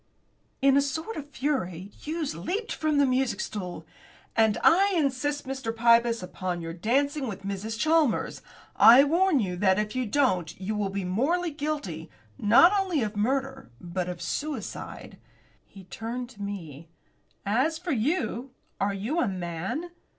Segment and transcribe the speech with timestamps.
[0.63, 3.85] In a sort of fury Hughes leaped from the music stool.
[4.35, 5.71] "And I insist, Mr.
[5.71, 7.77] Pybus, upon your dancing with Mrs.
[7.77, 8.41] Chalmers.
[8.75, 12.09] I warn you that if you don't you will be morally guilty,
[12.39, 15.19] not only of murder, but of suicide."
[15.67, 16.89] He turned to me.
[17.45, 19.91] "As for you are you a man?